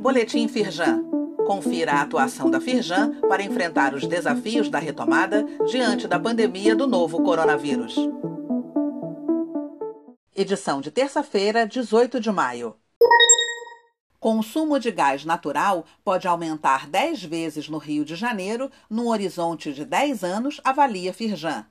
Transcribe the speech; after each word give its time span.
Boletim 0.00 0.48
Firjan. 0.48 1.04
Confira 1.46 1.92
a 1.92 2.02
atuação 2.02 2.50
da 2.50 2.60
Firjan 2.60 3.20
para 3.28 3.42
enfrentar 3.42 3.94
os 3.94 4.06
desafios 4.06 4.68
da 4.70 4.78
retomada 4.78 5.44
diante 5.68 6.08
da 6.08 6.18
pandemia 6.18 6.74
do 6.74 6.86
novo 6.86 7.22
coronavírus. 7.22 7.96
Edição 10.34 10.80
de 10.80 10.90
terça-feira, 10.90 11.66
18 11.66 12.20
de 12.20 12.30
maio. 12.30 12.76
Consumo 14.18 14.78
de 14.78 14.90
gás 14.90 15.24
natural 15.24 15.84
pode 16.04 16.26
aumentar 16.26 16.88
10 16.88 17.24
vezes 17.24 17.68
no 17.68 17.78
Rio 17.78 18.04
de 18.04 18.16
Janeiro, 18.16 18.70
num 18.88 19.08
horizonte 19.08 19.72
de 19.72 19.84
10 19.84 20.24
anos, 20.24 20.60
avalia 20.64 21.12
Firjan. 21.12 21.66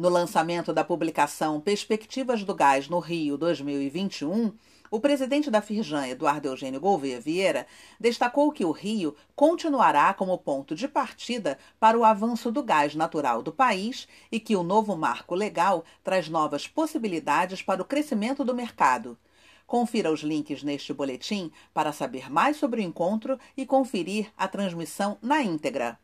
No 0.00 0.08
lançamento 0.08 0.72
da 0.72 0.82
publicação 0.82 1.60
Perspectivas 1.60 2.42
do 2.42 2.54
Gás 2.54 2.88
no 2.88 3.00
Rio 3.00 3.36
2021, 3.36 4.50
o 4.90 4.98
presidente 4.98 5.50
da 5.50 5.60
Firjan, 5.60 6.08
Eduardo 6.08 6.48
Eugênio 6.48 6.80
Gouveia 6.80 7.20
Vieira, 7.20 7.66
destacou 8.00 8.50
que 8.50 8.64
o 8.64 8.70
Rio 8.70 9.14
continuará 9.36 10.14
como 10.14 10.38
ponto 10.38 10.74
de 10.74 10.88
partida 10.88 11.58
para 11.78 11.98
o 11.98 12.02
avanço 12.02 12.50
do 12.50 12.62
gás 12.62 12.94
natural 12.94 13.42
do 13.42 13.52
país 13.52 14.08
e 14.32 14.40
que 14.40 14.56
o 14.56 14.62
novo 14.62 14.96
marco 14.96 15.34
legal 15.34 15.84
traz 16.02 16.30
novas 16.30 16.66
possibilidades 16.66 17.60
para 17.60 17.82
o 17.82 17.84
crescimento 17.84 18.42
do 18.42 18.54
mercado. 18.54 19.18
Confira 19.66 20.10
os 20.10 20.20
links 20.20 20.62
neste 20.62 20.94
boletim 20.94 21.52
para 21.74 21.92
saber 21.92 22.32
mais 22.32 22.56
sobre 22.56 22.80
o 22.80 22.82
encontro 22.82 23.38
e 23.54 23.66
conferir 23.66 24.32
a 24.34 24.48
transmissão 24.48 25.18
na 25.20 25.42
íntegra. 25.42 25.98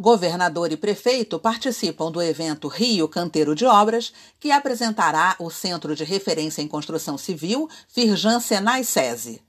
Governador 0.00 0.72
e 0.72 0.78
prefeito 0.78 1.38
participam 1.38 2.10
do 2.10 2.22
evento 2.22 2.68
Rio 2.68 3.06
Canteiro 3.06 3.54
de 3.54 3.66
Obras, 3.66 4.14
que 4.40 4.50
apresentará 4.50 5.36
o 5.38 5.50
Centro 5.50 5.94
de 5.94 6.04
Referência 6.04 6.62
em 6.62 6.66
Construção 6.66 7.18
Civil 7.18 7.68
Firjan 7.86 8.40
Senai 8.40 8.82
SESI. 8.82 9.42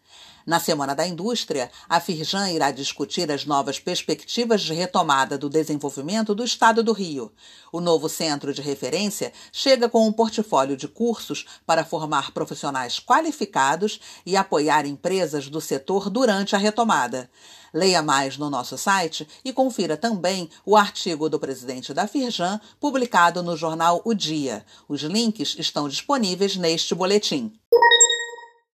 Na 0.45 0.59
Semana 0.59 0.95
da 0.95 1.05
Indústria, 1.05 1.69
a 1.87 1.99
Firjan 1.99 2.49
irá 2.49 2.71
discutir 2.71 3.31
as 3.31 3.45
novas 3.45 3.79
perspectivas 3.79 4.61
de 4.61 4.73
retomada 4.73 5.37
do 5.37 5.49
desenvolvimento 5.49 6.33
do 6.33 6.43
Estado 6.43 6.83
do 6.83 6.93
Rio. 6.93 7.31
O 7.71 7.79
novo 7.79 8.09
centro 8.09 8.53
de 8.53 8.61
referência 8.61 9.31
chega 9.51 9.87
com 9.87 10.07
um 10.07 10.11
portfólio 10.11 10.75
de 10.75 10.87
cursos 10.87 11.45
para 11.65 11.85
formar 11.85 12.31
profissionais 12.31 12.99
qualificados 12.99 13.99
e 14.25 14.35
apoiar 14.35 14.85
empresas 14.85 15.47
do 15.47 15.61
setor 15.61 16.09
durante 16.09 16.55
a 16.55 16.59
retomada. 16.59 17.29
Leia 17.73 18.01
mais 18.01 18.37
no 18.37 18.49
nosso 18.49 18.77
site 18.77 19.27
e 19.45 19.53
confira 19.53 19.95
também 19.95 20.49
o 20.65 20.75
artigo 20.75 21.29
do 21.29 21.39
presidente 21.39 21.93
da 21.93 22.07
Firjan, 22.07 22.59
publicado 22.79 23.43
no 23.43 23.55
jornal 23.55 24.01
O 24.03 24.13
Dia. 24.13 24.65
Os 24.89 25.01
links 25.01 25.55
estão 25.57 25.87
disponíveis 25.87 26.57
neste 26.57 26.93
boletim. 26.95 27.53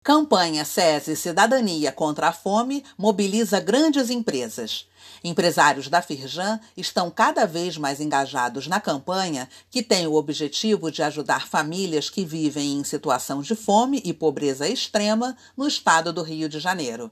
Campanha 0.03 0.65
SESI 0.65 1.15
Cidadania 1.15 1.93
contra 1.93 2.29
a 2.29 2.33
Fome 2.33 2.83
mobiliza 2.99 3.61
grandes 3.61 4.11
empresas. 4.11 4.85
Empresários 5.25 5.89
da 5.89 6.03
Firjan 6.03 6.59
estão 6.77 7.11
cada 7.11 7.47
vez 7.47 7.77
mais 7.77 8.01
engajados 8.01 8.67
na 8.67 8.81
campanha, 8.81 9.49
que 9.71 9.83
tem 9.83 10.07
o 10.07 10.15
objetivo 10.15 10.91
de 10.91 11.03
ajudar 11.03 11.47
famílias 11.47 12.11
que 12.11 12.25
vivem 12.25 12.75
em 12.75 12.85
situação 12.85 13.43
de 13.43 13.55
fome 13.55 14.03
e 14.05 14.13
pobreza 14.13 14.69
extrema 14.69 15.37
no 15.57 15.67
estado 15.67 16.13
do 16.13 16.23
Rio 16.23 16.49
de 16.49 16.59
Janeiro. 16.59 17.11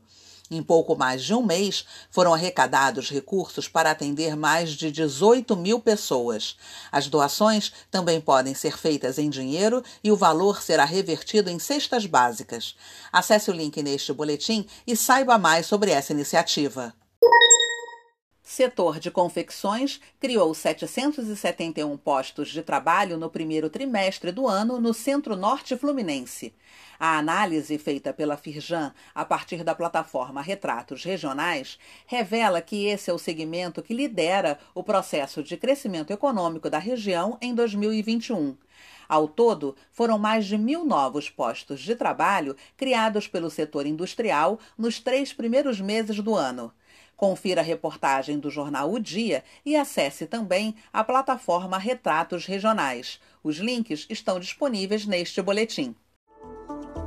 Em 0.50 0.64
pouco 0.64 0.96
mais 0.96 1.22
de 1.22 1.33
um 1.33 1.44
mês, 1.44 1.84
foram 2.11 2.34
arrecadados 2.34 3.08
recursos 3.08 3.68
para 3.68 3.92
atender 3.92 4.34
mais 4.34 4.70
de 4.70 4.91
18 4.91 5.56
mil 5.56 5.78
pessoas. 5.78 6.56
As 6.91 7.06
doações 7.06 7.72
também 7.88 8.20
podem 8.20 8.52
ser 8.52 8.77
feitas 8.77 9.16
em 9.16 9.30
dinheiro 9.30 9.80
e 10.02 10.11
o 10.11 10.16
valor 10.16 10.61
será 10.61 10.84
revertido 10.84 11.48
em 11.50 11.61
cestas 11.61 12.05
básicas. 12.05 12.74
Acesse 13.12 13.48
o 13.48 13.55
link 13.55 13.80
neste 13.80 14.12
boletim 14.12 14.66
e 14.84 14.96
saiba 14.96 15.38
mais 15.38 15.66
sobre 15.66 15.92
essa 15.92 16.12
iniciativa. 16.12 16.92
Setor 18.51 18.98
de 18.98 19.13
confecções 19.13 20.01
criou 20.19 20.52
771 20.52 21.97
postos 21.97 22.48
de 22.48 22.64
trabalho 22.64 23.17
no 23.17 23.30
primeiro 23.30 23.70
trimestre 23.70 24.33
do 24.33 24.48
ano 24.48 24.80
no 24.80 24.92
Centro-Norte 24.92 25.77
Fluminense. 25.77 26.52
A 26.98 27.17
análise 27.17 27.79
feita 27.79 28.13
pela 28.13 28.36
Firjan 28.36 28.92
a 29.14 29.24
partir 29.24 29.63
da 29.63 29.73
plataforma 29.73 30.42
Retratos 30.42 31.05
Regionais 31.05 31.79
revela 32.08 32.61
que 32.61 32.86
esse 32.86 33.08
é 33.08 33.14
o 33.14 33.19
segmento 33.19 33.83
que 33.83 33.95
lidera 33.95 34.58
o 34.74 34.83
processo 34.83 35.45
de 35.45 35.57
crescimento 35.57 36.13
econômico 36.13 36.69
da 36.69 36.79
região 36.79 37.39
em 37.41 37.55
2021. 37.55 38.57
Ao 39.11 39.27
todo, 39.27 39.75
foram 39.91 40.19
mais 40.21 40.47
de 40.47 40.57
mil 40.57 40.85
novos 40.85 41.29
postos 41.29 41.81
de 41.81 41.97
trabalho 41.97 42.55
criados 42.77 43.27
pelo 43.27 43.51
setor 43.51 43.85
industrial 43.85 44.61
nos 44.79 45.01
três 45.01 45.33
primeiros 45.33 45.81
meses 45.81 46.21
do 46.21 46.37
ano. 46.37 46.73
Confira 47.17 47.61
a 47.61 47.65
reportagem 47.65 48.39
do 48.39 48.48
jornal 48.48 48.93
O 48.93 49.01
Dia 49.01 49.43
e 49.67 49.75
acesse 49.75 50.27
também 50.27 50.77
a 50.93 51.03
plataforma 51.03 51.77
Retratos 51.77 52.47
Regionais. 52.47 53.19
Os 53.43 53.57
links 53.57 54.07
estão 54.09 54.39
disponíveis 54.39 55.05
neste 55.05 55.42
boletim. 55.42 55.92